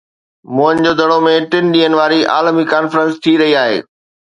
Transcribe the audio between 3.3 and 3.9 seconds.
رهي آهي